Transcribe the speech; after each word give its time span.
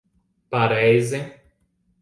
Pareizi. 0.51 1.21